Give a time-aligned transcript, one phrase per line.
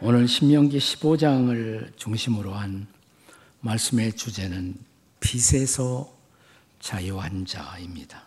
[0.00, 2.86] 오늘 신명기 15장을 중심으로 한
[3.58, 4.78] 말씀의 주제는
[5.18, 6.16] 빛에서
[6.78, 8.22] 자유한 자입니다.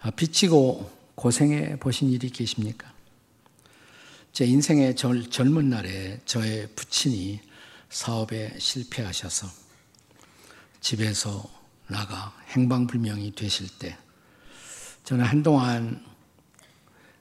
[0.00, 2.92] 아, 빚지고 고생해 보신 일이 계십니까?
[4.34, 7.40] 제 인생의 젊, 젊은 날에 저의 부친이
[7.88, 9.46] 사업에 실패하셔서
[10.82, 11.50] 집에서
[11.86, 13.96] 나가 행방불명이 되실 때
[15.04, 16.04] 저는 한동안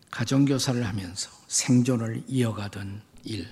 [0.10, 3.46] 가정교사를 하면서 생존을 이어가던 일,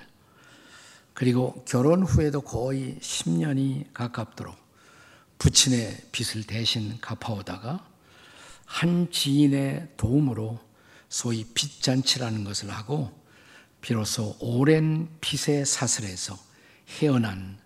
[1.13, 4.55] 그리고 결혼 후에도 거의 10년이 가깝도록
[5.37, 7.85] 부친의 빚을 대신 갚아오다가
[8.63, 10.59] 한 지인의 도움으로
[11.09, 13.11] 소위 빚잔치라는 것을 하고
[13.81, 16.39] 비로소 오랜 빚의 사슬에서
[16.87, 17.59] 헤어난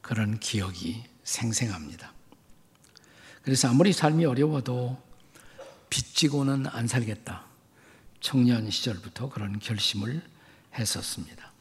[0.00, 2.12] 그런 기억이 생생합니다.
[3.42, 4.96] 그래서 아무리 삶이 어려워도
[5.90, 7.51] 빚지고는 안 살겠다.
[8.22, 10.22] 청년 시절부터 그런 결심을
[10.74, 11.52] 했었습니다.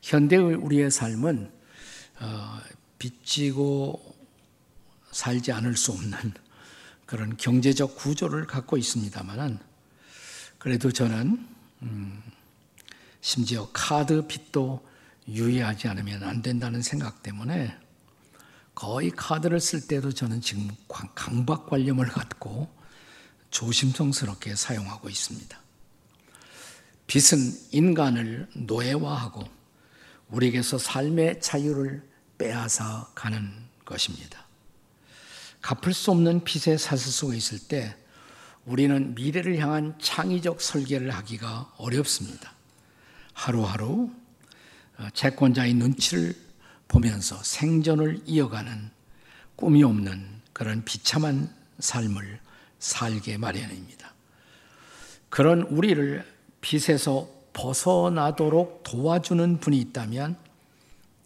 [0.00, 1.52] 현대의 우리의 삶은
[2.20, 2.60] 어,
[2.98, 4.16] 빚지고
[5.10, 6.32] 살지 않을 수 없는
[7.04, 9.58] 그런 경제적 구조를 갖고 있습니다만은
[10.58, 11.46] 그래도 저는
[11.82, 12.22] 음,
[13.20, 14.86] 심지어 카드 빚도
[15.28, 17.76] 유의하지 않으면 안 된다는 생각 때문에
[18.74, 20.70] 거의 카드를 쓸 때도 저는 지금
[21.14, 22.72] 강박 관념을 갖고
[23.50, 25.65] 조심성스럽게 사용하고 있습니다.
[27.06, 29.44] 빚은 인간을 노예화하고
[30.28, 32.02] 우리에게서 삶의 자유를
[32.38, 33.52] 빼앗아 가는
[33.84, 34.44] 것입니다.
[35.62, 37.96] 갚을 수 없는 빚의 사슬 속에 있을 때
[38.64, 42.52] 우리는 미래를 향한 창의적 설계를 하기가 어렵습니다.
[43.32, 44.10] 하루하루
[44.98, 46.34] 어, 채권자의 눈치를
[46.88, 48.90] 보면서 생존을 이어가는
[49.54, 52.40] 꿈이 없는 그런 비참한 삶을
[52.78, 54.14] 살게 마련입니다.
[55.28, 56.24] 그런 우리를
[56.66, 60.36] 빚에서 벗어나도록 도와주는 분이 있다면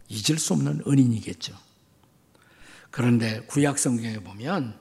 [0.09, 1.57] 잊을 수 없는 은인이겠죠.
[2.91, 4.79] 그런데 구약 성경에 보면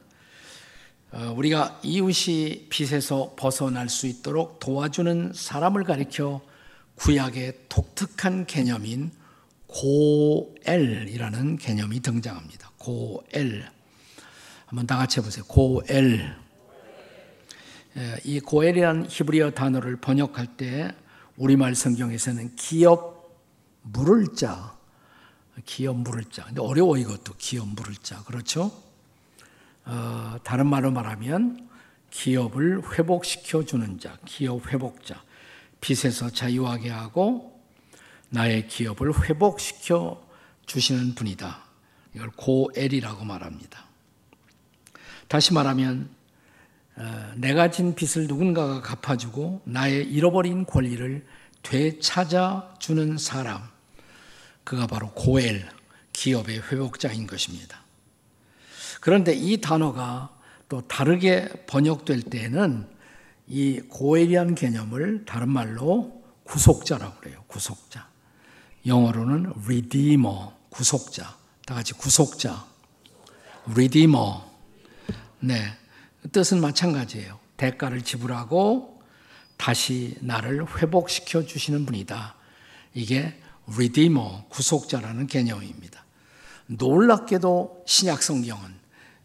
[1.11, 6.41] 어, 우리가 이웃이 빚에서 벗어날 수 있도록 도와주는 사람을 가리켜
[6.95, 9.11] 구약의 독특한 개념인
[9.67, 12.71] 고엘이라는 개념이 등장합니다.
[12.77, 13.65] 고엘.
[14.65, 15.45] 한번 다 같이 해보세요.
[15.45, 16.48] 고엘.
[17.97, 20.93] 예, 이 고엘이라는 히브리어 단어를 번역할 때
[21.37, 23.39] 우리말 성경에서는 기업
[23.81, 24.75] 물을 자,
[25.65, 26.45] 기업 물을 자.
[26.45, 28.23] 근데 어려워 이것도 기업 물을 자.
[28.23, 28.71] 그렇죠?
[29.85, 31.67] 어, 다른 말로 말하면
[32.11, 35.23] 기업을 회복시켜 주는 자, 기업 회복자.
[35.81, 37.59] 빚에서 자유하게 하고
[38.29, 40.21] 나의 기업을 회복시켜
[40.65, 41.63] 주시는 분이다.
[42.13, 43.85] 이걸 고엘이라고 말합니다.
[45.27, 46.18] 다시 말하면 어,
[47.35, 51.25] 내가 진 빚을 누군가가 갚아주고 나의 잃어버린 권리를
[51.63, 53.61] 되찾아 주는 사람,
[54.63, 55.67] 그가 바로 고엘,
[56.13, 57.81] 기업의 회복자인 것입니다.
[59.01, 60.35] 그런데 이 단어가
[60.67, 62.87] 또 다르게 번역될 때는
[63.47, 67.43] 이 고엘이라는 개념을 다른 말로 구속자라고 그래요.
[67.47, 68.07] 구속자.
[68.85, 71.37] 영어로는 redeemer, 구속자.
[71.65, 72.65] 다 같이 구속자.
[73.71, 74.41] redeemer.
[75.39, 75.77] 네.
[76.31, 77.39] 뜻은 마찬가지예요.
[77.57, 79.01] 대가를 지불하고
[79.57, 82.35] 다시 나를 회복시켜 주시는 분이다.
[82.93, 83.39] 이게
[83.73, 86.05] redeemer, 구속자라는 개념입니다.
[86.67, 88.73] 놀랍게도 신약 성경은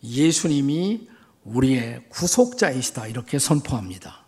[0.02, 1.08] 예수님이
[1.44, 4.24] 우리의 구속자이시다 이렇게 선포합니다.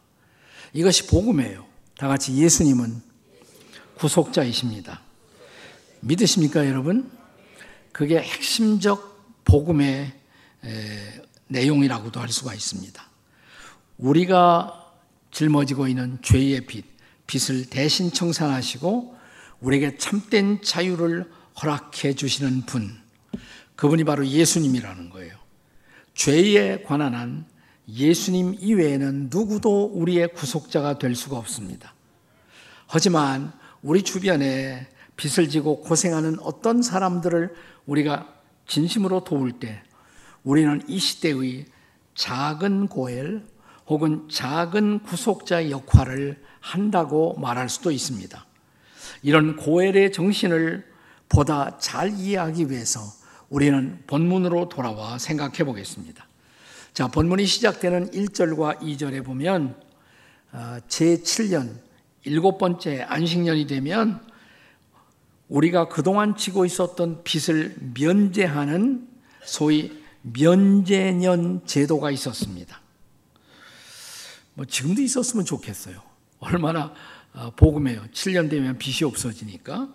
[0.73, 1.67] 이것이 복음이에요.
[1.99, 3.03] 다 같이 예수님은
[3.97, 5.01] 구속자이십니다.
[6.01, 7.11] 믿으십니까, 여러분?
[7.93, 10.13] 그게 핵심적 복음의
[11.49, 13.03] 내용이라고도 할 수가 있습니다.
[13.99, 14.93] 우리가
[15.31, 16.85] 짊어지고 있는 죄의 빚,
[17.27, 19.17] 빚을 대신 청산하시고
[19.61, 21.31] 우리에게 참된 자유를
[21.63, 22.97] 허락해 주시는 분,
[23.75, 25.35] 그분이 바로 예수님이라는 거예요.
[26.15, 27.47] 죄에 관한 한
[27.89, 31.95] 예수님 이외에는 누구도 우리의 구속자가 될 수가 없습니다.
[32.87, 33.53] 하지만
[33.83, 37.55] 우리 주변에 빚을 지고 고생하는 어떤 사람들을
[37.87, 38.33] 우리가
[38.67, 39.83] 진심으로 도울 때
[40.47, 41.67] 우리는 이 시대의
[42.15, 43.45] 작은 고엘
[43.89, 48.47] 혹은 작은 구속자 역할을 한다고 말할 수도 있습니다.
[49.23, 50.87] 이런 고엘의 정신을
[51.29, 53.01] 보다 잘 이해하기 위해서
[53.49, 56.25] 우리는 본문으로 돌아와 생각해 보겠습니다.
[56.95, 59.75] 자, 본문이 시작되는 1절과 2절에 보면
[60.53, 61.75] 어, 제7년
[62.23, 64.25] 일곱 번째 안식년이 되면
[65.49, 69.09] 우리가 그동안 지고 있었던 빚을 면제하는
[69.45, 72.81] 소위 면제년 제도가 있었습니다.
[74.55, 76.03] 뭐 지금도 있었으면 좋겠어요.
[76.41, 76.93] 얼마나
[77.33, 78.07] 어, 복음이에요.
[78.13, 79.93] 7년 되면 빚이 없어지니까.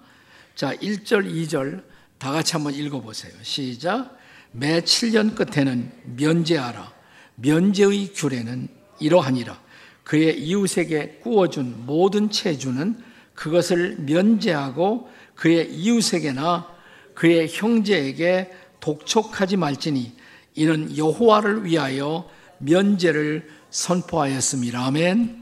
[0.55, 1.83] 자, 1절, 2절
[2.17, 3.33] 다 같이 한번 읽어보세요.
[3.41, 4.17] 시작.
[4.51, 6.93] 매 7년 끝에는 면제하라.
[7.35, 8.67] 면제의 규례는
[8.99, 9.59] 이러하니라.
[10.03, 13.01] 그의 이웃에게 구워준 모든 체주는
[13.33, 16.67] 그것을 면제하고 그의 이웃에게나
[17.15, 20.20] 그의 형제에게 독촉하지 말지니
[20.55, 24.85] 이는 여호와를 위하여 면제를 선포하였습니다.
[24.85, 25.41] 아멘.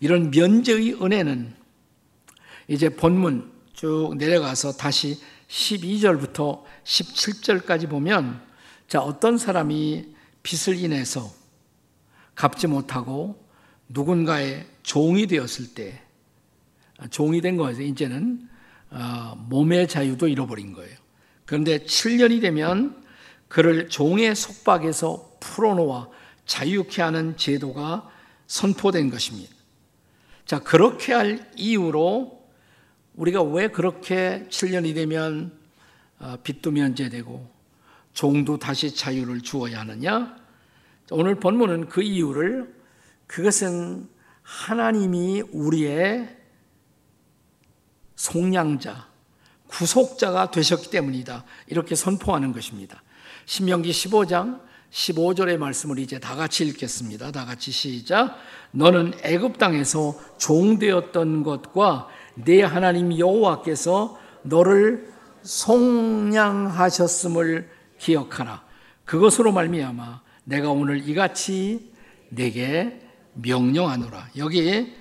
[0.00, 1.54] 이런 면제의 은혜는
[2.68, 8.40] 이제 본문 쭉 내려가서 다시 12절부터 17절까지 보면
[8.88, 11.30] 자 어떤 사람이 빚을 인해서
[12.34, 13.46] 갚지 못하고
[13.88, 16.02] 누군가의 종이 되었을 때
[17.10, 17.80] 종이 된 거예요.
[17.80, 18.48] 이제는
[18.90, 20.96] 어, 몸의 자유도 잃어버린 거예요.
[21.44, 23.01] 그런데 7년이 되면
[23.52, 26.08] 그를 종의 속박에서 풀어놓아
[26.46, 28.10] 자유케 하는 제도가
[28.46, 29.54] 선포된 것입니다.
[30.46, 32.48] 자, 그렇게 할 이유로
[33.12, 35.52] 우리가 왜 그렇게 7년이 되면
[36.18, 37.46] 어, 빚도 면제되고
[38.14, 40.34] 종도 다시 자유를 주어야 하느냐?
[41.10, 42.74] 오늘 본문은 그 이유를
[43.26, 44.08] 그것은
[44.40, 46.38] 하나님이 우리의
[48.16, 49.08] 속량자,
[49.66, 51.44] 구속자가 되셨기 때문이다.
[51.66, 53.02] 이렇게 선포하는 것입니다.
[53.46, 54.60] 신명기 15장
[54.90, 57.32] 15절의 말씀을 이제 다 같이 읽겠습니다.
[57.32, 58.36] 다 같이 시작.
[58.72, 65.10] 너는 애굽 땅에서 종되었던 것과 내 하나님 여호와께서 너를
[65.42, 66.62] 속량하셨음을
[67.98, 68.62] 기억하라.
[69.04, 71.92] 그것으로 말미암아 내가 오늘 이같이
[72.28, 73.00] 내게
[73.34, 74.28] 명령하노라.
[74.36, 74.94] 여기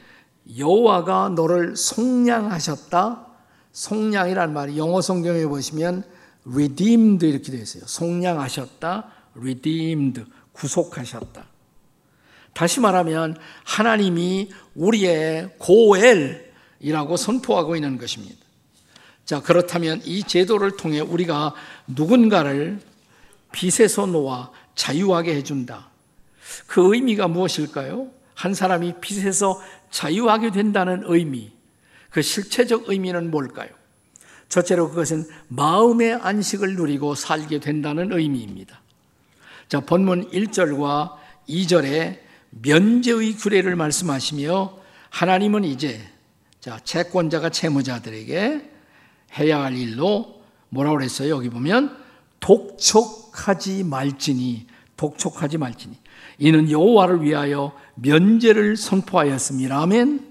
[0.58, 3.28] 여호와가 너를 속량하셨다.
[3.72, 6.04] 속량이란 말이 영어 성경에 보시면
[6.46, 7.84] redeemed 이렇게 되어 있어요.
[7.86, 9.12] 속량하셨다.
[9.38, 11.46] redeemed 구속하셨다.
[12.54, 18.38] 다시 말하면 하나님이 우리의 고엘이라고 선포하고 있는 것입니다.
[19.26, 21.54] 자, 그렇다면 이 제도를 통해 우리가
[21.88, 22.82] 누군가를
[23.52, 25.90] 빚에서 놓아 자유하게 해준다.
[26.68, 28.10] 그 의미가 무엇일까요?
[28.34, 29.62] 한 사람이 빚에서
[29.92, 31.52] 자유하게 된다는 의미,
[32.10, 33.70] 그 실체적 의미는 뭘까요?
[34.52, 38.82] 첫째로 그것은 마음의 안식을 누리고 살게 된다는 의미입니다.
[39.70, 41.14] 자, 본문 1절과
[41.48, 42.20] 2절에
[42.50, 44.78] 면제의 규례를 말씀하시며
[45.10, 46.02] 하나님은 이제
[46.60, 48.70] 자, 채권자가 채무자들에게
[49.40, 51.34] 해야 할 일로 뭐라고 그랬어요?
[51.34, 51.98] 여기 보면
[52.42, 54.68] 독촉하지 말지니
[54.98, 55.96] 독촉하지 말지니
[56.40, 59.82] 이는 여호와를 위하여 면제를 선포하였습니다.
[59.82, 60.31] 아멘.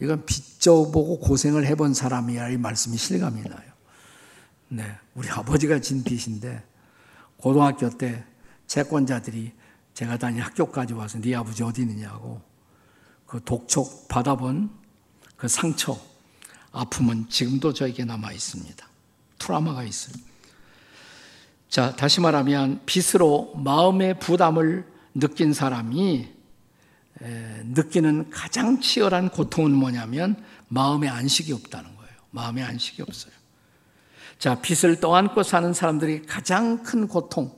[0.00, 3.72] 이건 빚져보고 고생을 해본 사람이야 이 말씀이 실감이 나요.
[4.68, 4.84] 네,
[5.14, 6.62] 우리 아버지가 진 빚인데
[7.36, 8.24] 고등학교 때
[8.66, 9.52] 채권자들이
[9.94, 12.42] 제가 다닌 학교까지 와서 네 아버지 어디 있느냐고
[13.26, 14.70] 그 독촉 받아본
[15.36, 15.98] 그 상처,
[16.72, 18.86] 아픔은 지금도 저에게 남아 있습니다.
[19.38, 20.26] 트라우마가 있습니다.
[21.68, 26.35] 자, 다시 말하면 빚으로 마음의 부담을 느낀 사람이
[27.20, 32.12] 느끼는 가장 치열한 고통은 뭐냐면 마음의 안식이 없다는 거예요.
[32.30, 33.32] 마음의 안식이 없어요.
[34.38, 37.54] 자, 빚을 떠안고 사는 사람들이 가장 큰 고통,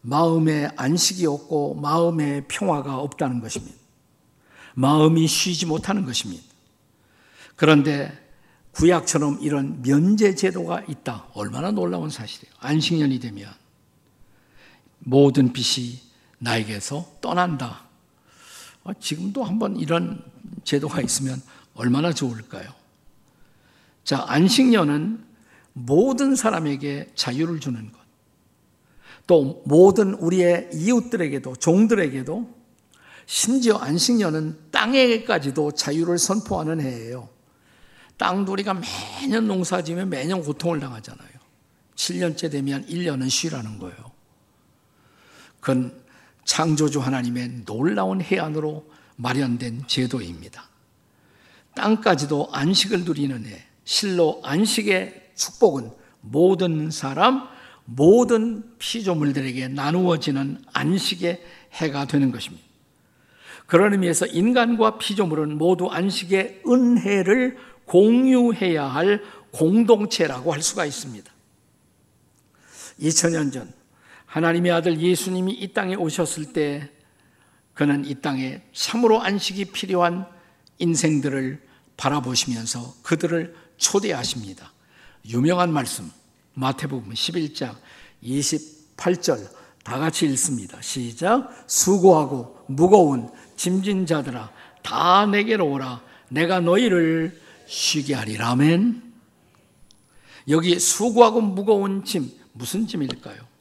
[0.00, 3.76] 마음의 안식이 없고 마음의 평화가 없다는 것입니다.
[4.74, 6.42] 마음이 쉬지 못하는 것입니다.
[7.56, 8.12] 그런데
[8.72, 11.28] 구약처럼 이런 면제 제도가 있다.
[11.34, 12.52] 얼마나 놀라운 사실이에요.
[12.58, 13.52] 안식년이 되면
[14.98, 16.00] 모든 빚이
[16.38, 17.83] 나에게서 떠난다.
[18.84, 20.22] 어, 지금도 한번 이런
[20.64, 21.42] 제도가 있으면
[21.74, 22.68] 얼마나 좋을까요?
[24.04, 25.24] 자, 안식년은
[25.72, 27.98] 모든 사람에게 자유를 주는 것.
[29.26, 32.54] 또 모든 우리의 이웃들에게도 종들에게도
[33.26, 37.30] 심지어 안식년은 땅에까지도 자유를 선포하는 해예요.
[38.18, 38.80] 땅돌이가
[39.20, 41.30] 매년 농사 지면 매년 고통을 당하잖아요.
[41.96, 43.96] 7년째 되면 1년은 쉬라는 거예요.
[45.60, 46.03] 그건
[46.44, 50.68] 창조주 하나님의 놀라운 해안으로 마련된 제도입니다.
[51.74, 57.48] 땅까지도 안식을 누리는 해, 실로 안식의 축복은 모든 사람,
[57.84, 62.64] 모든 피조물들에게 나누어지는 안식의 해가 되는 것입니다.
[63.66, 71.30] 그런 의미에서 인간과 피조물은 모두 안식의 은혜를 공유해야 할 공동체라고 할 수가 있습니다.
[73.00, 73.72] 2000년 전
[74.34, 76.90] 하나님의 아들 예수님이 이 땅에 오셨을 때
[77.72, 80.26] 그는 이 땅에 참으로 안식이 필요한
[80.78, 81.62] 인생들을
[81.96, 84.72] 바라보시면서 그들을 초대하십니다.
[85.26, 86.10] 유명한 말씀
[86.54, 87.76] 마태복음 11장
[88.24, 89.48] 28절
[89.84, 90.82] 다 같이 읽습니다.
[90.82, 91.64] 시작.
[91.68, 94.50] 수고하고 무거운 짐진 자들아
[94.82, 99.00] 다 내게로 오라 내가 너희를 쉬게 하리라 아멘
[100.48, 103.53] 여기 수고하고 무거운 짐 무슨 짐일까요?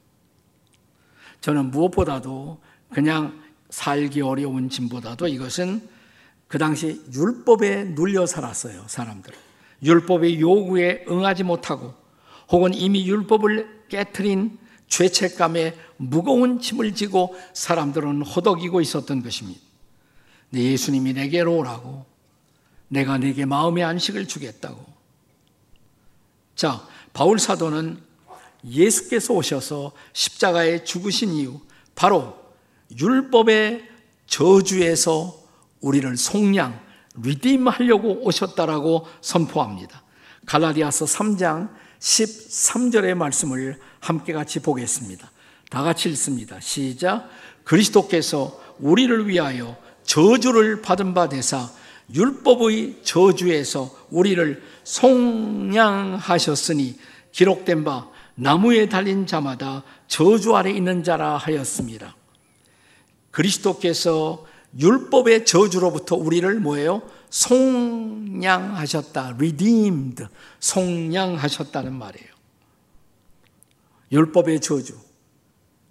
[1.44, 2.58] 저는 무엇보다도
[2.90, 5.86] 그냥 살기 어려운 짐보다도 이것은
[6.48, 9.34] 그 당시 율법에 눌려 살았어요 사람들
[9.84, 11.96] 율법의 요구에 응하지 못하고
[12.50, 14.58] 혹은 이미 율법을 깨뜨린
[14.88, 19.60] 죄책감에 무거운 짐을 지고 사람들은 호덕이고 있었던 것입니다.
[20.54, 22.06] 예수님이 내게로 오라고
[22.88, 24.86] 내가 내게 마음의 안식을 주겠다고.
[26.56, 28.13] 자, 바울 사도는
[28.66, 31.60] 예수께서 오셔서 십자가에 죽으신 이유
[31.96, 32.36] 바로
[32.98, 33.90] 율법의
[34.28, 35.42] 저주에서
[35.82, 36.80] 우리를 속량,
[37.22, 40.04] 리딤 하려고 오셨다라고 선포합니다.
[40.46, 45.32] 갈라디아서 3장 13절의 말씀을 함께 같이 보겠습니다.
[45.70, 46.60] 다 같이 읽습니다.
[46.60, 47.30] 시작.
[47.64, 51.70] 그리스도께서 우리를 위하여 저주를 받은 바 되사
[52.14, 56.20] 율법의 저주에서 우리를 속량하셨으니
[57.32, 62.16] 기록된 바 나무에 달린 자마다 저주 아래 있는 자라 하였습니다.
[63.32, 64.46] 그리스도께서
[64.80, 67.02] 율법의 저주로부터 우리를 뭐예요?
[67.30, 68.16] 속량하셨다.
[69.36, 70.26] redeemed.
[70.60, 72.28] 속량하셨다는 말이에요.
[74.12, 74.98] 율법의 저주.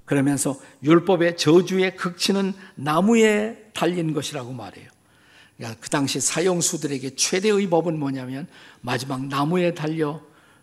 [0.05, 4.91] 그러면서 율법의 저주의 극치는 나무에 달린 것이라고 말해요.
[5.57, 8.47] 그러니까 그 당시 사형수들에게 최대의 법은 뭐냐면
[8.81, 10.21] 마지막 나무에 달려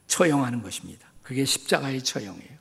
[0.08, 1.09] 처형하는 것입니다.
[1.30, 2.60] 그게 십자가의 처형이에요.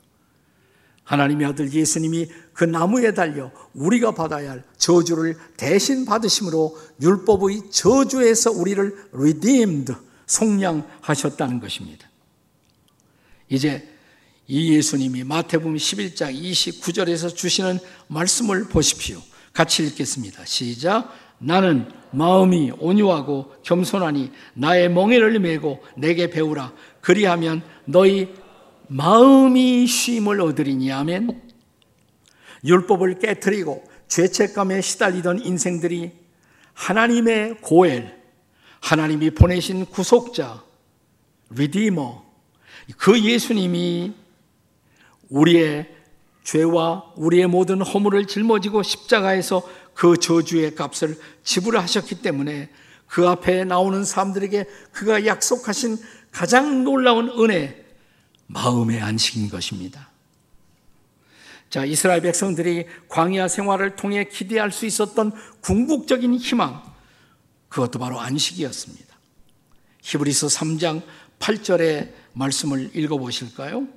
[1.03, 9.09] 하나님의 아들 예수님이 그 나무에 달려 우리가 받아야 할 저주를 대신 받으심으로 율법의 저주에서 우리를
[9.11, 9.91] redeemed,
[10.27, 12.07] 속량하셨다는 것입니다.
[13.49, 13.91] 이제
[14.45, 19.19] 이 예수님이 마태복음 11장 29절에서 주시는 말씀을 보십시오.
[19.51, 20.45] 같이 읽겠습니다.
[20.45, 21.11] 시작.
[21.39, 26.71] 나는 마음이 온유하고 겸손하니 나의 멍에를 메고 내게 배우라.
[27.01, 28.31] 그리하면 너희
[28.89, 31.41] 마음이 쉼을 얻으리니 아멘.
[32.65, 36.11] 율법을 깨뜨리고 죄책감에 시달리던 인생들이
[36.73, 38.19] 하나님의 고엘,
[38.81, 40.63] 하나님이 보내신 구속자,
[41.51, 42.25] 리디머,
[42.97, 44.13] 그 예수님이
[45.29, 45.95] 우리의
[46.43, 49.61] 죄와 우리의 모든 허물을 짊어지고 십자가에서
[49.93, 52.69] 그 저주의 값을 지불하셨기 때문에
[53.05, 55.97] 그 앞에 나오는 사람들에게 그가 약속하신
[56.31, 57.85] 가장 놀라운 은혜,
[58.49, 60.09] 마음의 안식인 것입니다.
[61.69, 66.81] 자, 이스라엘 백성들이 광야 생활을 통해 기대할 수 있었던 궁극적인 희망,
[67.69, 69.07] 그것도 바로 안식이었습니다.
[70.01, 71.03] 히브리서 3장
[71.37, 73.87] 8절의 말씀을 읽어보실까요?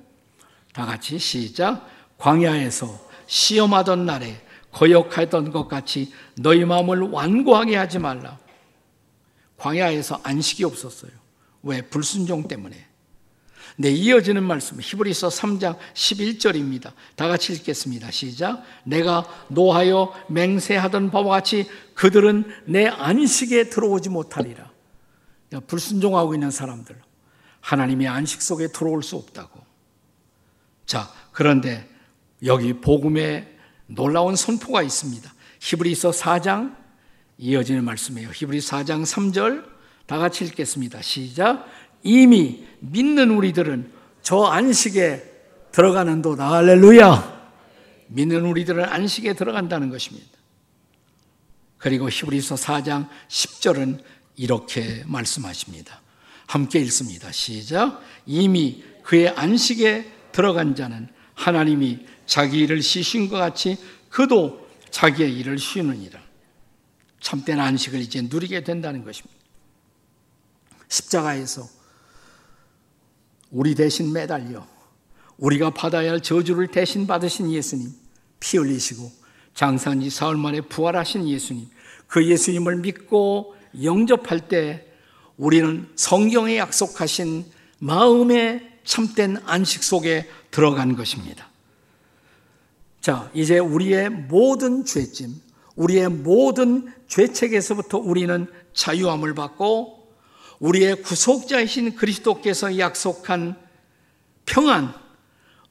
[0.71, 1.87] 다 같이 시작.
[2.17, 8.37] 광야에서 시험하던 날에 거역하던 것 같이 너희 마음을 완고하게 하지 말라.
[9.57, 11.11] 광야에서 안식이 없었어요.
[11.63, 11.81] 왜?
[11.81, 12.92] 불순종 때문에.
[13.75, 16.91] 네, 이어지는 말씀 히브리서 3장 11절입니다.
[17.15, 18.11] 다 같이 읽겠습니다.
[18.11, 18.63] 시작.
[18.83, 24.71] 내가 노하여 맹세하던 바와 같이 그들은 내 안식에 들어오지 못하리라.
[25.67, 26.95] 불순종하고 있는 사람들
[27.61, 29.59] 하나님의 안식 속에 들어올 수 없다고.
[30.85, 31.89] 자, 그런데
[32.43, 35.33] 여기 복음에 놀라운 선포가 있습니다.
[35.61, 36.75] 히브리서 4장
[37.37, 38.29] 이어지는 말씀이에요.
[38.33, 39.73] 히브리서 4장 3절
[40.05, 41.01] 다 같이 읽겠습니다.
[41.01, 41.65] 시작.
[42.03, 43.91] 이미 믿는 우리들은
[44.21, 45.31] 저 안식에
[45.71, 46.51] 들어가는도다.
[46.51, 47.33] 할렐루야.
[48.07, 50.27] 믿는 우리들은 안식에 들어간다는 것입니다.
[51.77, 54.01] 그리고 히브리서 4장 10절은
[54.35, 56.01] 이렇게 말씀하십니다.
[56.45, 57.31] 함께 읽습니다.
[57.31, 58.01] 시작.
[58.25, 63.77] 이미 그의 안식에 들어간 자는 하나님이 자기 일을 쉬신 것 같이
[64.09, 66.21] 그도 자기의 일을 쉬느니라.
[67.19, 69.33] 참된 안식을 이제 누리게 된다는 것입니다.
[70.87, 71.67] 십자가에서
[73.53, 74.65] 우리 대신 매달려
[75.37, 77.87] 우리가 받아야 할 저주를 대신 받으신 예수님,
[78.39, 79.11] 피 흘리시고
[79.53, 81.67] 장사지 사흘 만에 부활하신 예수님,
[82.07, 84.87] 그 예수님을 믿고 영접할 때
[85.37, 87.45] 우리는 성경에 약속하신
[87.79, 91.47] 마음의 참된 안식 속에 들어간 것입니다.
[93.01, 95.35] 자, 이제 우리의 모든 죄짐,
[95.75, 100.02] 우리의 모든 죄책에서부터 우리는 자유함을 받고
[100.63, 103.57] 우리의 구속자이신 그리스도께서 약속한
[104.45, 104.93] 평안,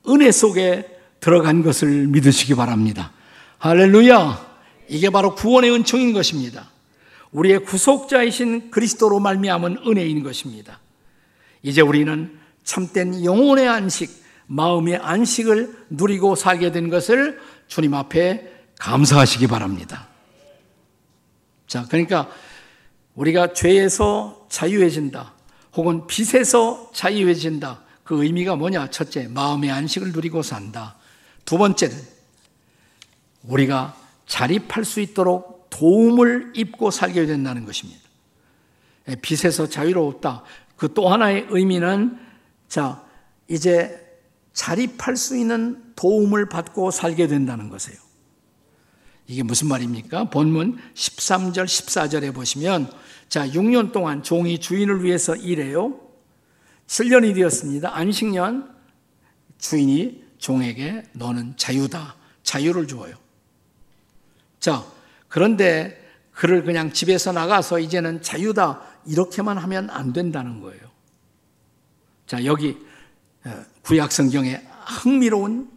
[0.07, 0.87] 은혜 속에
[1.19, 3.11] 들어간 것을 믿으시기 바랍니다.
[3.57, 4.53] 할렐루야!
[4.89, 6.71] 이게 바로 구원의 은총인 것입니다.
[7.31, 10.79] 우리의 구속자이신 그리스도로 말미암은 은혜인 것입니다.
[11.63, 14.11] 이제 우리는 참된 영혼의 안식,
[14.47, 20.09] 마음의 안식을 누리고 살게 된 것을 주님 앞에 감사하시기 바랍니다.
[21.67, 22.29] 자, 그러니까
[23.15, 25.35] 우리가 죄에서 자유해진다.
[25.75, 27.81] 혹은 빚에서 자유해진다.
[28.05, 28.91] 그 의미가 뭐냐?
[28.91, 30.97] 첫째, 마음의 안식을 누리고 산다.
[31.45, 31.97] 두 번째는
[33.45, 38.01] 우리가 자립할 수 있도록 도움을 입고 살게 된다는 것입니다.
[39.09, 40.43] 예, 빚에서 자유로웠다.
[40.77, 42.19] 그 또 하나의 의미는
[42.69, 43.05] 자,
[43.49, 44.01] 이제
[44.53, 48.01] 자립할 수 있는 도움을 받고 살게 된다는 것이에요.
[49.27, 50.31] 이게 무슨 말입니까?
[50.31, 52.91] 본문 13절, 14절에 보시면
[53.29, 55.99] 자, 6년 동안 종이 주인을 위해서 일해요.
[56.87, 57.97] 7년이 되었습니다.
[57.97, 58.75] 안식년
[59.59, 62.17] 주인이 종에게 너는 자유다.
[62.43, 63.15] 자유를 주어요.
[64.61, 64.85] 자,
[65.29, 65.99] 그런데
[66.33, 68.83] 그를 그냥 집에서 나가서 이제는 자유다.
[69.07, 70.83] 이렇게만 하면 안 된다는 거예요.
[72.27, 72.79] 자, 여기
[73.45, 75.71] 어, 구약 성경에 흥미로운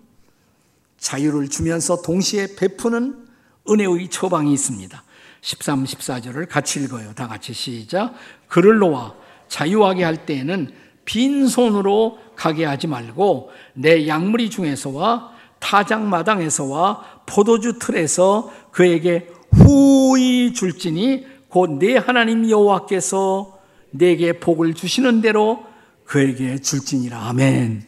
[0.98, 3.25] 자유를 주면서 동시에 베푸는
[3.70, 5.04] 은혜의 처방이 있습니다.
[5.42, 7.14] 13, 14절을 같이 읽어요.
[7.14, 8.14] 다 같이 시작.
[8.48, 9.14] 그를 놓아
[9.48, 10.74] 자유하게 할 때에는
[11.06, 21.70] 빈손으로 가게 하지 말고 내 양무리 중에서와 타작 마당에서와 포도주 틀에서 그에게 후히 줄지니 곧
[21.80, 23.58] 내 하나님 여호와께서
[23.92, 25.64] 내게 복을 주시는 대로
[26.06, 27.30] 그에게 줄지니라.
[27.30, 27.88] 아멘.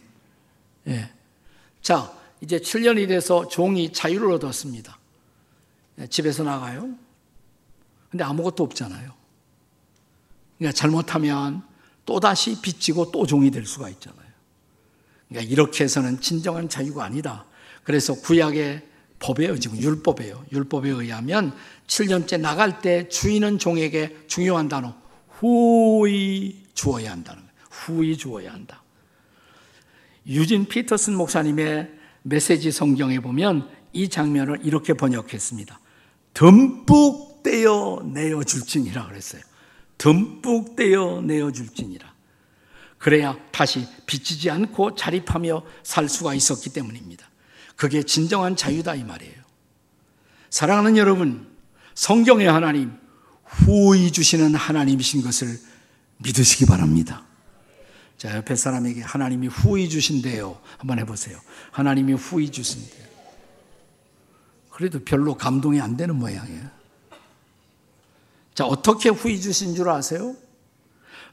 [0.88, 1.10] 예.
[1.82, 4.98] 자, 이제 7년이 돼서 종이 자유를 얻었습니다.
[6.00, 6.96] 예, 집에서 나가요.
[8.10, 9.14] 근데 아무것도 없잖아요.
[10.58, 11.64] 그러니까 잘못하면
[12.06, 14.28] 또다시 빚지고 또 종이 될 수가 있잖아요.
[15.28, 17.46] 그러니까 이렇게 해서는 진정한 자유가 아니다.
[17.84, 18.88] 그래서 구약의
[19.20, 19.60] 법에요.
[19.60, 20.46] 지금 율법이에요.
[20.52, 21.54] 율법에 의하면
[21.88, 24.96] 7년째 나갈 때 주인은 종에게 중요한 단어
[25.30, 27.54] 후히 주어야 한다는 거예요.
[27.70, 28.84] 후히 주어야 한다.
[30.26, 31.92] 유진 피터슨 목사님의
[32.24, 35.80] 메시지 성경에 보면 이 장면을 이렇게 번역했습니다.
[36.38, 39.42] 듬뿍 떼어 내어 줄지니라 그랬어요.
[39.98, 42.14] 듬뿍 떼어 내어 줄지니라.
[43.00, 47.28] 그래야 다시 빚지지 않고 자립하며 살 수가 있었기 때문입니다.
[47.76, 49.34] 그게 진정한 자유다 이 말이에요.
[50.52, 51.48] 사랑하는 여러분,
[51.96, 52.92] 성경의 하나님,
[53.44, 55.60] 후히 주시는 하나님이신 것을
[56.18, 57.26] 믿으시기 바랍니다.
[58.20, 60.62] 자, 옆에 사람에게 하나님이 후히 주신대요.
[60.78, 61.40] 한번 해보세요.
[61.72, 63.07] 하나님이 후히 주신대요.
[64.78, 66.62] 그래도 별로 감동이 안 되는 모양이에요.
[68.54, 70.36] 자, 어떻게 후히 주신 줄 아세요?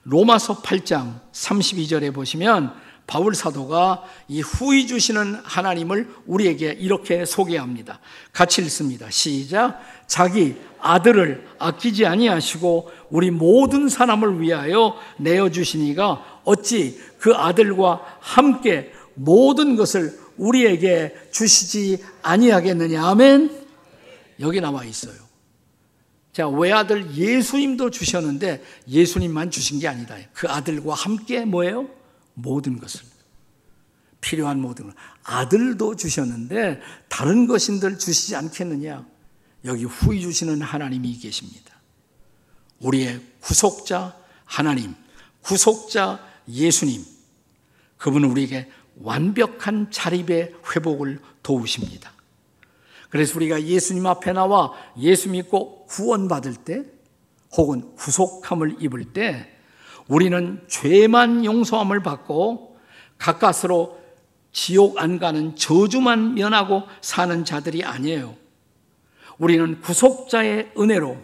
[0.05, 2.73] 로마서 8장 32절에 보시면
[3.07, 8.01] 바울 사도가 이 후히 주시는 하나님을 우리에게 이렇게 소개합니다.
[8.33, 9.11] 같이 읽습니다.
[9.11, 9.79] 시작.
[10.07, 19.77] 자기 아들을 아끼지 아니하시고 우리 모든 사람을 위하여 내어 주시니가 어찌 그 아들과 함께 모든
[19.77, 23.05] 것을 우리에게 주시지 아니하겠느냐.
[23.07, 23.67] 아멘.
[24.41, 25.15] 여기 나와 있어요.
[26.33, 30.17] 자, 외아들 예수님도 주셨는데 예수님만 주신 게 아니다.
[30.33, 31.89] 그 아들과 함께 뭐예요?
[32.35, 33.03] 모든 것을.
[34.21, 34.95] 필요한 모든 것.
[35.23, 39.07] 아들도 주셨는데 다른 것인들 주시지 않겠느냐?
[39.65, 41.81] 여기 후히 주시는 하나님이 계십니다.
[42.81, 44.95] 우리의 구속자 하나님,
[45.43, 47.05] 구속자 예수님.
[47.97, 48.69] 그분은 우리에게
[49.01, 52.13] 완벽한 자립의 회복을 도우십니다.
[53.11, 56.85] 그래서 우리가 예수님 앞에 나와 예수 믿고 구원받을 때
[57.57, 59.51] 혹은 구속함을 입을 때
[60.09, 62.77] 우리는 죄만 용서함을 받고
[63.19, 64.01] 가까스로
[64.53, 68.37] 지옥 안 가는 저주만 면하고 사는 자들이 아니에요.
[69.39, 71.17] 우리는 구속자의 은혜로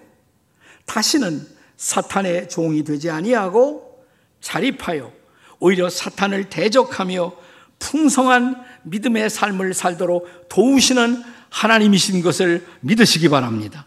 [0.86, 4.04] 다시는 사탄의 종이 되지 아니하고
[4.40, 5.12] 자립하여
[5.60, 7.32] 오히려 사탄을 대적하며
[7.80, 13.86] 풍성한 믿음의 삶을 살도록 도우시는 하나님이신 것을 믿으시기 바랍니다.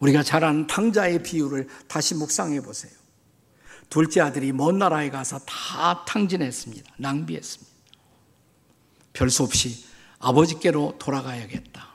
[0.00, 2.92] 우리가 잘 아는 탕자의 비유를 다시 묵상해 보세요.
[3.88, 6.92] 둘째 아들이 먼 나라에 가서 다 탕진했습니다.
[6.98, 7.70] 낭비했습니다.
[9.12, 9.84] 별수 없이
[10.18, 11.88] 아버지께로 돌아가야겠다.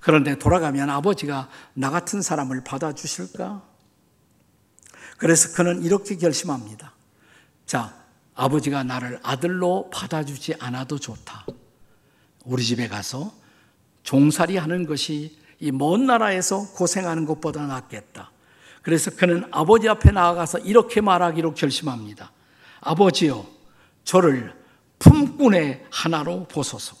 [0.00, 3.62] 그런데 돌아가면 아버지가 나 같은 사람을 받아주실까?
[5.18, 6.92] 그래서 그는 이렇게 결심합니다.
[7.66, 7.99] 자,
[8.40, 11.44] 아버지가 나를 아들로 받아주지 않아도 좋다.
[12.46, 13.34] 우리 집에 가서
[14.02, 18.30] 종살이 하는 것이 이 먼 나라에서 고생하는 것보다 낫겠다.
[18.80, 22.32] 그래서 그는 아버지 앞에 나아가서 이렇게 말하기로 결심합니다.
[22.80, 23.46] 아버지요,
[24.04, 24.54] 저를
[24.98, 26.96] 품꾼의 하나로 보소서.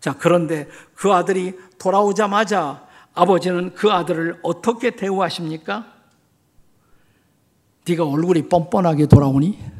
[0.00, 5.86] 자, 그런데 그 아들이 돌아오자마자 아버지는 그 아들을 어떻게 대우하십니까?
[7.88, 9.75] 네가 얼굴이 뻔뻔하게 돌아오니?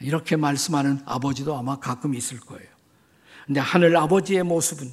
[0.00, 2.68] 이렇게 말씀하는 아버지도 아마 가끔 있을 거예요.
[3.46, 4.90] 근데 하늘 아버지의 모습은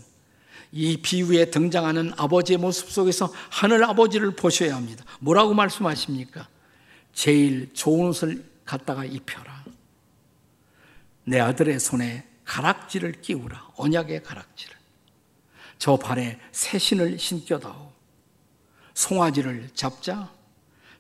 [0.72, 5.06] 이 비유에 등장하는 아버지의 모습 속에서 하늘 아버지를 보셔야 합니다.
[5.20, 6.48] 뭐라고 말씀하십니까?
[7.14, 9.64] 제일 좋은 옷을 갖다가 입혀라.
[11.26, 13.72] 내 아들의 손에 가락지를 끼우라.
[13.76, 14.76] 언약의 가락지를.
[15.78, 17.92] 저 발에 새 신을 신겨다오.
[18.94, 20.32] 송아지를 잡자.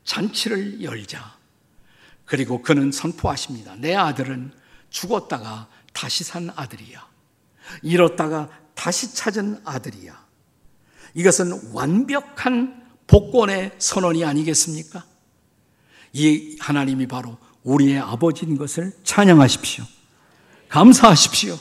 [0.04, 1.38] 잔치를 열자.
[2.25, 3.75] 그리고 그는 선포하십니다.
[3.75, 4.51] 내 아들은
[4.89, 7.07] 죽었다가 다시 산 아들이야.
[7.81, 10.25] 잃었다가 다시 찾은 아들이야.
[11.13, 15.05] 이것은 완벽한 복권의 선언이 아니겠습니까?
[16.13, 19.85] 이 하나님이 바로 우리의 아버지인 것을 찬양하십시오.
[20.69, 21.57] 감사하십시오.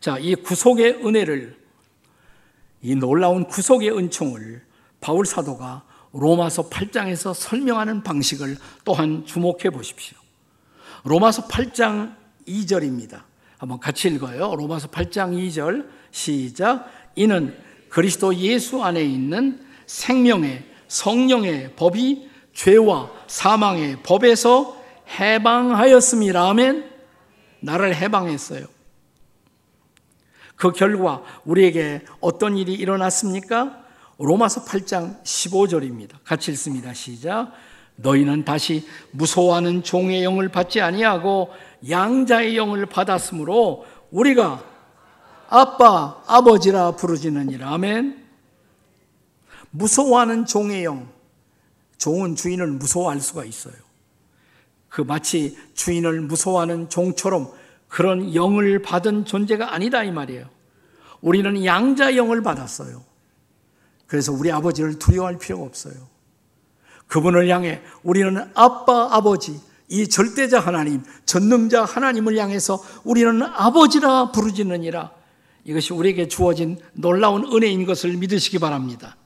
[0.00, 1.56] 자, 이 구속의 은혜를,
[2.82, 4.64] 이 놀라운 구속의 은총을
[5.00, 10.18] 바울 사도가 로마서 8장에서 설명하는 방식을 또한 주목해 보십시오.
[11.04, 12.14] 로마서 8장
[12.46, 13.22] 2절입니다.
[13.58, 14.54] 한번 같이 읽어요.
[14.56, 16.90] 로마서 8장 2절 시작.
[17.14, 17.56] 이는
[17.88, 24.76] 그리스도 예수 안에 있는 생명의 성령의 법이 죄와 사망의 법에서
[25.18, 26.48] 해방하였습니다.
[26.48, 26.90] 아멘.
[27.60, 28.66] 나를 해방했어요.
[30.56, 33.81] 그 결과 우리에게 어떤 일이 일어났습니까?
[34.24, 36.10] 로마서 8장 15절입니다.
[36.24, 36.94] 같이 읽습니다.
[36.94, 37.52] 시작.
[37.96, 41.50] 너희는 다시 무서워하는 종의 영을 받지 아니하고
[41.88, 44.64] 양자의 영을 받았으므로 우리가
[45.48, 47.72] 아빠, 아버지라 부르지느니라.
[47.72, 48.24] 아멘.
[49.70, 51.08] 무서워하는 종의 영.
[51.98, 53.74] 종은 주인을 무서워할 수가 있어요.
[54.88, 57.50] 그 마치 주인을 무서워하는 종처럼
[57.88, 60.48] 그런 영을 받은 존재가 아니다 이 말이에요.
[61.20, 63.11] 우리는 양자 영을 받았어요.
[64.12, 65.94] 그래서 우리 아버지를 두려워할 필요가 없어요.
[67.06, 75.12] 그분을 향해 우리는 아빠, 아버지, 이 절대자 하나님, 전능자 하나님을 향해서 우리는 아버지라 부르지느니라.
[75.64, 79.16] 이것이 우리에게 주어진 놀라운 은혜인 것을 믿으시기 바랍니다.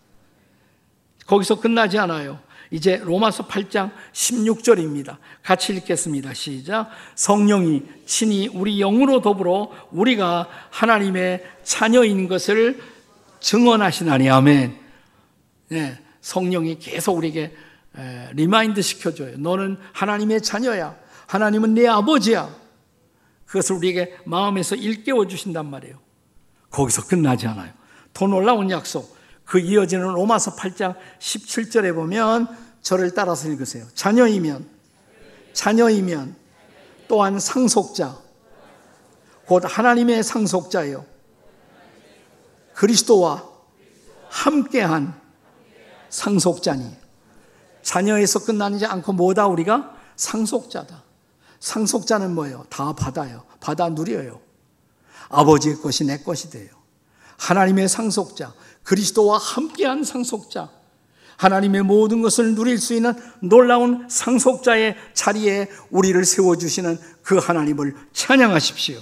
[1.26, 2.38] 거기서 끝나지 않아요.
[2.70, 5.16] 이제 로마서 8장 16절입니다.
[5.42, 6.32] 같이 읽겠습니다.
[6.32, 6.90] 시작.
[7.16, 12.80] 성령이 친히 우리 영으로 더불어 우리가 하나님의 자녀인 것을
[13.46, 14.76] 증언하시나니 아멘.
[15.68, 17.54] 네, 성령이 계속 우리에게
[18.32, 19.38] remind 시켜줘요.
[19.38, 20.96] 너는 하나님의 자녀야.
[21.28, 22.52] 하나님은 내 아버지야.
[23.44, 25.96] 그것을 우리에게 마음에서 일깨워 주신단 말이에요.
[26.70, 27.72] 거기서 끝나지 않아요.
[28.12, 29.16] 더 놀라운 약속.
[29.44, 32.48] 그 이어지는 로마서 8장 17절에 보면
[32.82, 33.86] 저를 따라서 읽으세요.
[33.94, 34.68] 자녀이면,
[35.52, 36.34] 자녀이면
[37.06, 38.18] 또한 상속자,
[39.46, 41.06] 곧 하나님의 상속자요.
[42.76, 43.42] 그리스도와
[44.28, 45.18] 함께한
[46.10, 46.94] 상속자니.
[47.82, 49.96] 자녀에서 끝나지 않고 뭐다 우리가?
[50.16, 51.02] 상속자다.
[51.58, 52.66] 상속자는 뭐예요?
[52.68, 53.44] 다 받아요.
[53.60, 54.40] 받아 누려요.
[55.28, 56.68] 아버지의 것이 내 것이 돼요.
[57.38, 60.70] 하나님의 상속자, 그리스도와 함께한 상속자,
[61.36, 69.00] 하나님의 모든 것을 누릴 수 있는 놀라운 상속자의 자리에 우리를 세워주시는 그 하나님을 찬양하십시오.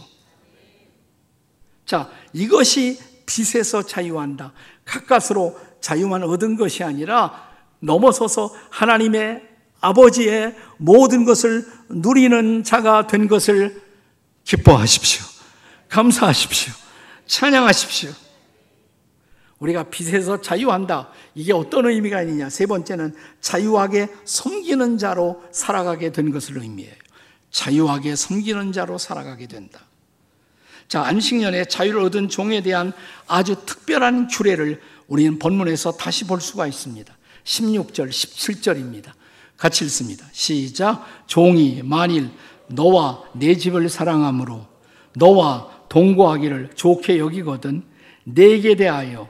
[1.87, 4.53] 자, 이것이 빛에서 자유한다.
[4.85, 7.49] 가까스로 자유만 얻은 것이 아니라
[7.81, 9.43] 넘어서서 하나님의
[9.81, 13.83] 아버지의 모든 것을 누리는 자가 된 것을
[14.45, 15.25] 기뻐하십시오.
[15.89, 16.73] 감사하십시오.
[17.27, 18.11] 찬양하십시오.
[19.59, 21.11] 우리가 빛에서 자유한다.
[21.35, 22.51] 이게 어떤 의미가 있느냐?
[22.51, 26.95] 세 번째는 자유하게 섬기는 자로 살아가게 된 것을 의미해요.
[27.51, 29.81] 자유하게 섬기는 자로 살아가게 된다.
[30.95, 32.93] 자, 안식년에 자유를 얻은 종에 대한
[33.27, 37.13] 아주 특별한 규례를 우리는 본문에서 다시 볼 수가 있습니다.
[37.43, 39.11] 16절, 17절입니다.
[39.57, 40.25] 같이 읽습니다.
[40.31, 41.05] 시작.
[41.27, 42.31] 종이 만일
[42.69, 44.69] 너와 내 집을 사랑함으로
[45.17, 47.83] 너와 동거하기를 좋게 여기거든
[48.23, 49.29] 내게 대하여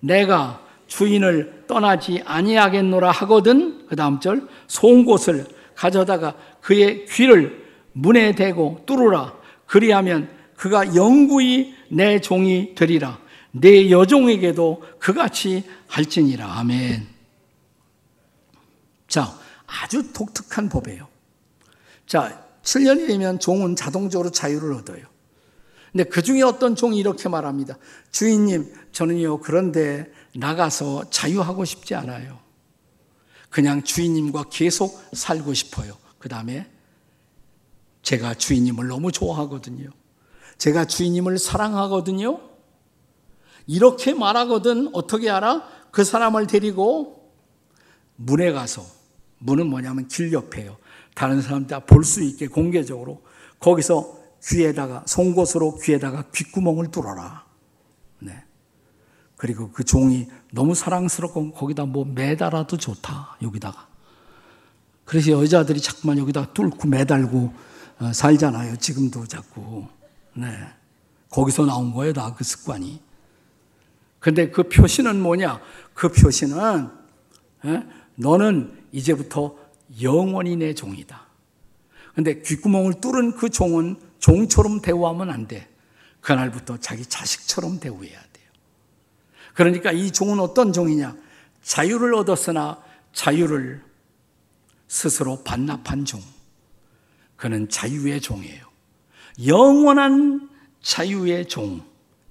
[0.00, 9.32] 내가 주인을 떠나지 아니하겠노라 하거든 그 다음 절 송곳을 가져다가 그의 귀를 문에 대고 뚫으라
[9.64, 13.20] 그리하면 그가 영구히 내 종이 되리라
[13.52, 17.06] 내 여종에게도 그같이 할지니라 아멘
[19.08, 21.08] 자 아주 독특한 법이에요
[22.06, 25.06] 자 7년이 되면 종은 자동적으로 자유를 얻어요
[25.96, 27.78] 근데 그 중에 어떤 종이 이렇게 말합니다.
[28.10, 32.38] 주인님, 저는요, 그런데 나가서 자유하고 싶지 않아요.
[33.48, 35.96] 그냥 주인님과 계속 살고 싶어요.
[36.18, 36.70] 그 다음에
[38.02, 39.88] 제가 주인님을 너무 좋아하거든요.
[40.58, 42.40] 제가 주인님을 사랑하거든요.
[43.66, 45.64] 이렇게 말하거든 어떻게 알아?
[45.90, 47.32] 그 사람을 데리고
[48.16, 48.84] 문에 가서
[49.38, 50.76] 문은 뭐냐면 길 옆에요.
[51.14, 53.22] 다른 사람 다 볼 수 있게 공개적으로
[53.58, 57.44] 거기서 귀에다가 송곳으로 귀에다가 귓구멍을 뚫어라.
[58.20, 58.44] 네.
[59.36, 63.36] 그리고 그 종이 너무 사랑스럽고 거기다 뭐 매달아도 좋다.
[63.42, 63.88] 여기다가.
[65.04, 67.52] 그래서 여자들이 자꾸만 여기다 뚫고 매달고
[67.98, 68.76] 어, 살잖아요.
[68.76, 69.86] 지금도 자꾸.
[70.36, 70.48] 네.
[71.30, 72.12] 거기서 나온 거예요.
[72.12, 73.00] 다 그 습관이.
[74.18, 75.60] 근데 그 표시는 뭐냐?
[75.94, 76.90] 그 표시는
[77.64, 77.82] 에?
[78.16, 79.56] 너는 이제부터
[80.02, 81.26] 영원히 내 종이다.
[82.14, 85.68] 근데 귓구멍을 뚫은 그 종은 종처럼 대우하면 안 돼.
[86.20, 88.46] 그날부터 자기 자식처럼 대우해야 돼요.
[89.54, 91.16] 그러니까 이 종은 어떤 종이냐?
[91.62, 93.84] 자유를 얻었으나 자유를
[94.88, 96.20] 스스로 반납한 종.
[97.36, 98.65] 그는 자유의 종이에요.
[99.44, 100.48] 영원한
[100.82, 101.82] 자유의 종.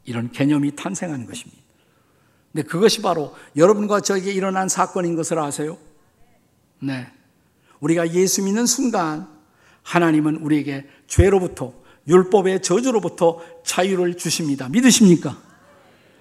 [0.06, 1.62] 이런 개념이 탄생한 것입니다.
[2.54, 5.78] 근데 그것이 바로 여러분과 저에게 일어난 사건인 것을 아세요?
[6.80, 7.08] 네.
[7.80, 9.28] 우리가 예수 믿는 순간
[9.84, 11.74] 하나님은 우리에게 죄로부터
[12.08, 14.70] 율법의 저주로부터 자유를 주십니다.
[14.70, 15.38] 믿으십니까?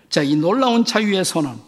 [0.09, 1.61] 자, 이 놀라운 자유의 선언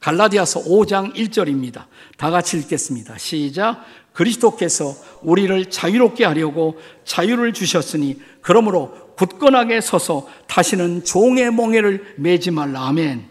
[0.00, 1.86] 갈라디아서 5장 1절입니다.
[2.18, 3.16] 다 같이 읽겠습니다.
[3.16, 3.84] 시작.
[4.14, 12.86] 그리스도께서 우리를 자유롭게 하려고 자유를 주셨으니 그러므로 굳건하게 서서 다시는 종의 멍에를 매지 말라.
[12.88, 13.28] 아멘.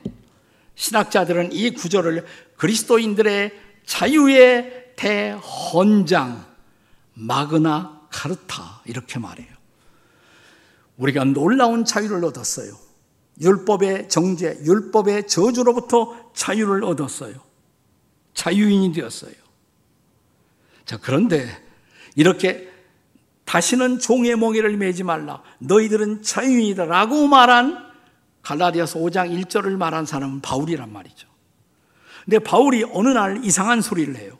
[0.75, 2.25] 신학자들은 이 구절을
[2.57, 3.51] 그리스도인들의
[3.85, 6.45] 자유의 대헌장
[7.13, 9.47] 마그나 카르타 이렇게 말해요.
[10.97, 12.73] 우리가 놀라운 자유를 얻었어요.
[13.41, 17.35] 율법의 정죄, 율법의 저주로부터 자유를 얻었어요.
[18.33, 19.42] 자유인이 되었어요.
[20.85, 21.47] 자, 그런데
[22.15, 22.69] 이렇게
[23.45, 25.41] 다시는 종의 몽에를 매지 말라.
[25.59, 26.85] 너희들은 자유인이다.
[26.85, 27.91] 라고 말한
[28.41, 31.27] 갈라디아서 5장 1절을 말한 사람은 바울이란 말이죠.
[32.25, 34.37] 근데 바울이 어느 날 이상한 소리를 해요.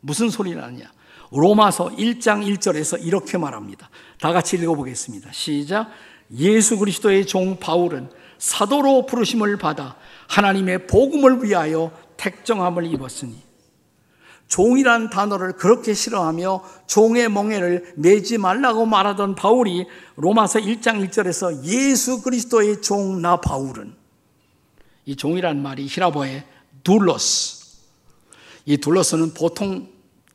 [0.00, 0.90] 무슨 소리를 하냐?
[1.32, 3.90] 로마서 1장 1절에서 이렇게 말합니다.
[4.20, 5.32] 다 같이 읽어보겠습니다.
[5.32, 5.90] 시작.
[6.38, 9.96] 예수 그리스도의 종 바울은 사도로 부르심을 받아
[10.28, 13.45] 하나님의 복음을 위하여 택정함을 입었으니
[14.48, 22.80] 종이란 단어를 그렇게 싫어하며 종의 멍에를 매지 말라고 말하던 바울이 로마서 1장 1절에서 예수 그리스도의
[22.82, 23.94] 종 나 바울은
[25.04, 26.44] 이 종이란 말이 히라보의
[26.84, 27.78] 둘러스
[28.64, 29.88] 이 둘러스는 보통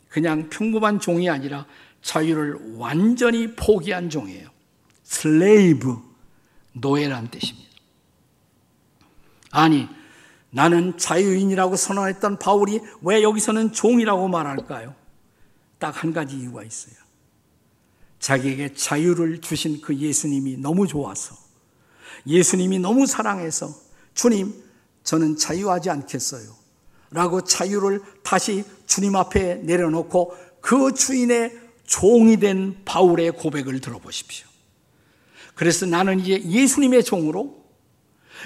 [0.09, 1.65] 그냥 평범한 종이 아니라
[2.01, 4.49] 자유를 완전히 포기한 종이에요.
[5.03, 5.97] 슬레이브,
[6.73, 7.69] 노예란 뜻입니다.
[9.51, 9.87] 아니,
[10.51, 14.95] 나는 자유인이라고 선언했던 바울이 왜 여기서는 종이라고 말할까요?
[15.79, 16.93] 딱 한 가지 이유가 있어요.
[18.19, 21.35] 자기에게 자유를 주신 그 예수님이 너무 좋아서,
[22.27, 23.73] 예수님이 너무 사랑해서,
[24.13, 24.53] 주님,
[25.03, 26.61] 저는 자유하지 않겠어요.
[27.09, 34.47] 라고 자유를 다시 주님 앞에 내려놓고 그 주인의 종이 된 바울의 고백을 들어보십시오.
[35.55, 37.60] 그래서 나는 이제 예수님의 종으로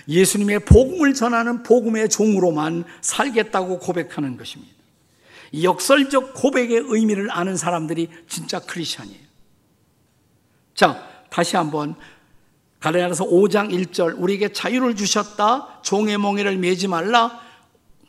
[0.07, 4.73] 예수님의 복음을 전하는 복음의 종으로만 살겠다고 고백하는 것입니다.
[5.61, 9.25] 역설적 고백의 의미를 아는 사람들이 진짜 크리스천이에요.
[10.73, 11.95] 자, 다시 한번
[12.79, 15.81] 갈라디아서 5장 1절 우리에게 자유를 주셨다.
[15.81, 17.41] 종의 몽에를 매지 말라.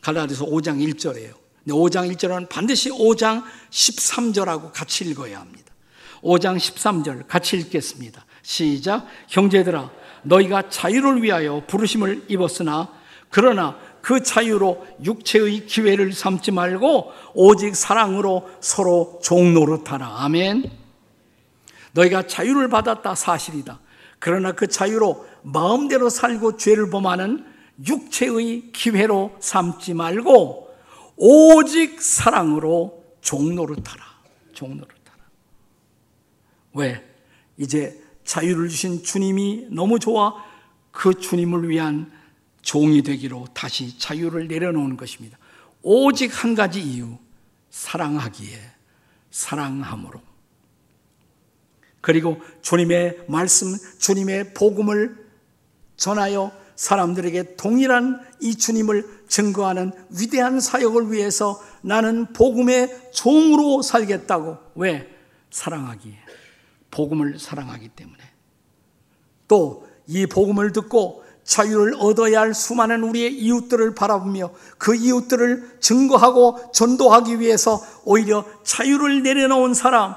[0.01, 1.33] 갈라디아서 5장 1절이에요.
[1.67, 5.73] 5장 1절은 반드시 5장 13절하고 같이 읽어야 합니다.
[6.21, 8.25] 5장 13절 같이 읽겠습니다.
[8.41, 9.07] 시작.
[9.29, 9.89] 형제들아
[10.23, 12.89] 너희가 자유를 위하여 부르심을 입었으나
[13.29, 20.23] 그러나 그 자유로 육체의 기회를 삼지 말고 오직 사랑으로 서로 종노릇하라.
[20.23, 20.71] 아멘.
[21.91, 23.79] 너희가 자유를 받았다 사실이다.
[24.19, 27.45] 그러나 그 자유로 마음대로 살고 죄를 범하는
[27.85, 30.73] 육체의 기회로 삼지 말고
[31.17, 34.03] 오직 사랑으로 종노릇하라.
[34.53, 35.17] 종노릇하라.
[36.73, 37.03] 왜?
[37.57, 40.35] 이제 자유를 주신 주님이 너무 좋아
[40.91, 42.11] 그 주님을 위한
[42.61, 45.37] 종이 되기로 다시 자유를 내려놓은 것입니다.
[45.81, 47.17] 오직 한 가지 이유,
[47.69, 48.59] 사랑하기에,
[49.31, 50.21] 사랑함으로.
[52.01, 55.25] 그리고 주님의 말씀, 주님의 복음을
[55.95, 64.57] 전하여 사람들에게 동일한 이 주님을 증거하는 위대한 사역을 위해서 나는 복음의 종으로 살겠다고.
[64.75, 65.15] 왜?
[65.49, 66.27] 사랑하기에.
[66.91, 68.23] 복음을 사랑하기 때문에.
[69.47, 77.39] 또 이 복음을 듣고 자유를 얻어야 할 수많은 우리의 이웃들을 바라보며 그 이웃들을 증거하고 전도하기
[77.39, 80.15] 위해서 오히려 자유를 내려놓은 사람.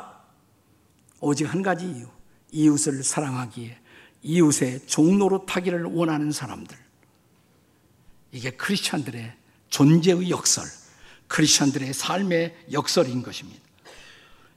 [1.20, 2.06] 오직 한 가지 이유.
[2.52, 3.78] 이웃을 사랑하기에
[4.22, 6.76] 이웃의 종노릇 하기를 원하는 사람들.
[8.32, 9.32] 이게 크리스천들의
[9.68, 10.64] 존재의 역설,
[11.28, 13.60] 크리스천들의 삶의 역설인 것입니다.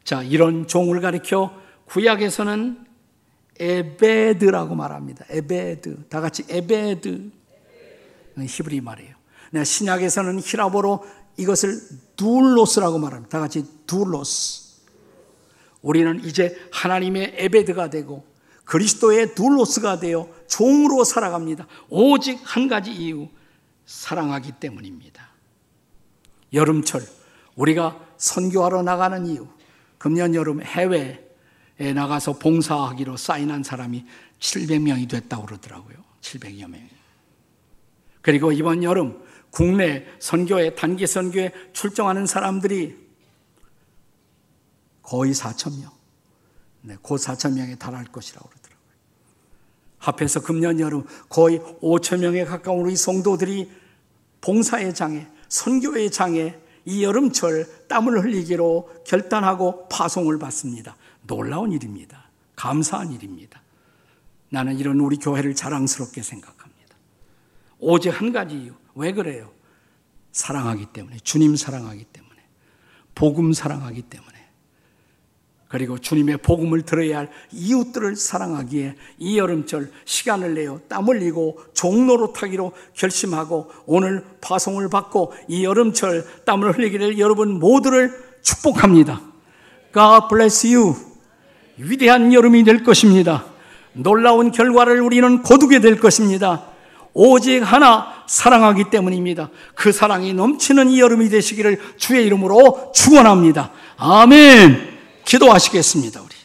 [0.03, 2.85] 자, 이런 종을 가리켜 구약에서는
[3.59, 5.25] 에베드라고 말합니다.
[5.29, 6.07] 에베드.
[6.09, 7.31] 다 같이 에베드.
[8.39, 9.15] 히브리 말이에요.
[9.63, 11.05] 신약에서는 헬라어로
[11.37, 11.79] 이것을
[12.15, 13.29] 둘로스라고 말합니다.
[13.29, 14.81] 다 같이 둘로스.
[15.81, 18.25] 우리는 이제 하나님의 에베드가 되고
[18.65, 21.67] 그리스도의 둘로스가 되어 종으로 살아갑니다.
[21.89, 23.27] 오직 한 가지 이유,
[23.85, 25.29] 사랑하기 때문입니다.
[26.53, 27.01] 여름철,
[27.55, 29.47] 우리가 선교하러 나가는 이유,
[29.97, 31.22] 금년 여름 해외에
[31.77, 34.05] 나가서 봉사하기로 사인한 사람이
[34.39, 35.97] 700명이 됐다고 그러더라고요.
[36.21, 36.81] 700여 명.
[38.21, 42.97] 그리고 이번 여름 국내 선교회, 단기 선교에 출정하는 사람들이
[45.03, 45.91] 거의 4천 명.
[46.81, 48.83] 네, 곧 4천 명에 달할 것이라고 그러더라고요.
[49.99, 53.71] 합해서 금년 여름 거의 5천 명에 가까운 우리 성도들이
[54.41, 60.97] 봉사의 장에, 선교의 장에 이 여름철 땀을 흘리기로 결단하고 파송을 받습니다.
[61.27, 62.29] 놀라운 일입니다.
[62.55, 63.61] 감사한 일입니다.
[64.49, 66.95] 나는 이런 우리 교회를 자랑스럽게 생각합니다.
[67.79, 68.73] 오직 한 가지 이유.
[68.95, 69.51] 왜 그래요?
[70.31, 71.17] 사랑하기 때문에.
[71.23, 72.35] 주님 사랑하기 때문에.
[73.15, 74.33] 복음 사랑하기 때문에.
[75.67, 82.73] 그리고 주님의 복음을 들어야 할 이웃들을 사랑하기에 이 여름철 시간을 내어 땀 흘리고 종로로 타기로
[82.93, 88.11] 결심하고 오늘 파송을 받고 이 여름철 땀을 흘리기를 여러분 모두를
[88.43, 89.19] 축복합니다.
[89.91, 91.12] God bless you.
[91.77, 93.45] 위대한 여름이 될 것입니다.
[93.93, 96.65] 놀라운 결과를 우리는 거두게 될 것입니다.
[97.13, 99.49] 오직 하나 사랑하기 때문입니다.
[99.75, 103.71] 그 사랑이 넘치는 이 여름이 되시기를 주의 이름으로 축원합니다.
[103.97, 104.93] 아멘.
[105.25, 106.42] 기도하시겠습니다, 우리.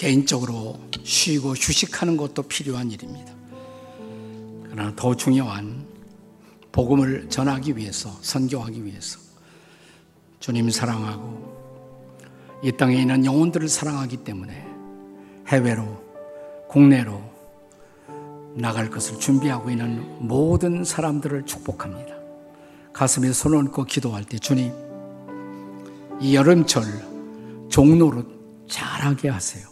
[0.00, 3.34] 개인적으로 쉬고 휴식하는 것도 필요한 일입니다.
[4.70, 5.84] 그러나 더 중요한
[6.72, 9.18] 복음을 전하기 위해서, 선교하기 위해서
[10.38, 14.66] 주님 사랑하고 이 땅에 있는 영혼들을 사랑하기 때문에
[15.48, 16.02] 해외로,
[16.66, 17.22] 국내로
[18.54, 22.14] 나갈 것을 준비하고 있는 모든 사람들을 축복합니다.
[22.94, 24.72] 가슴에 손 얹고 기도할 때 주님,
[26.22, 26.84] 이 여름철
[27.68, 28.24] 종로로
[28.66, 29.69] 잘하게 하세요.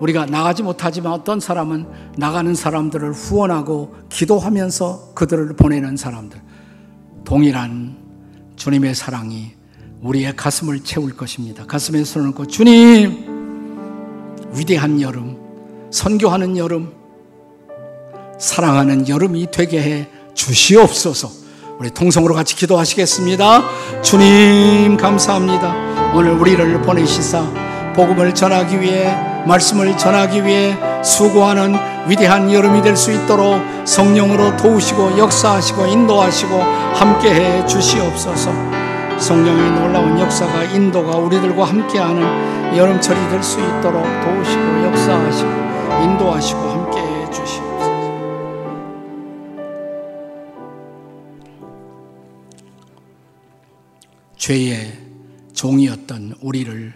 [0.00, 6.40] 우리가 나가지 못하지만 어떤 사람은 나가는 사람들을 후원하고 기도하면서 그들을 보내는 사람들.
[7.24, 7.96] 동일한
[8.56, 9.52] 주님의 사랑이
[10.02, 11.66] 우리의 가슴을 채울 것입니다.
[11.66, 13.38] 가슴에 손을 얹고 주님
[14.54, 15.36] 위대한 여름,
[15.90, 16.92] 선교하는 여름,
[18.38, 21.28] 사랑하는 여름이 되게 해 주시옵소서.
[21.78, 24.02] 우리 통성으로 같이 기도하시겠습니다.
[24.02, 26.12] 주님 감사합니다.
[26.14, 31.74] 오늘 우리를 보내시사 복음을 전하기 위해 말씀을 전하기 위해 수고하는
[32.06, 36.54] 위대한 여름이 될 수 있도록 성령으로 도우시고 역사하시고 인도하시고
[36.94, 38.52] 함께해 주시옵소서.
[39.18, 45.50] 성령의 놀라운 역사가 인도가 우리들과 함께하는 여름철이 될 수 있도록 도우시고 역사하시고
[46.04, 47.88] 인도하시고 함께해 주시옵소서.
[54.36, 54.92] 죄의
[55.54, 56.94] 종이었던 우리를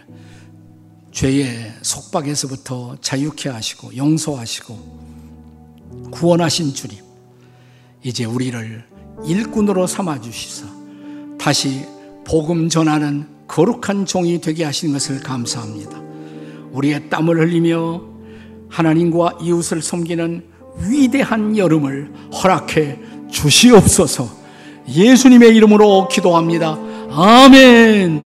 [1.13, 5.03] 죄의 속박에서부터 자유케 하시고 용서하시고
[6.11, 6.97] 구원하신 주님
[8.03, 8.83] 이제 우리를
[9.25, 10.65] 일꾼으로 삼아 주시사
[11.39, 11.85] 다시
[12.25, 16.01] 복음 전하는 거룩한 종이 되게 하시는 것을 감사합니다.
[16.71, 18.01] 우리의 땀을 흘리며
[18.69, 20.43] 하나님과 이웃을 섬기는
[20.89, 22.99] 위대한 여름을 허락해
[23.29, 24.27] 주시옵소서.
[24.87, 26.79] 예수님의 이름으로 기도합니다.
[27.11, 28.23] 아멘.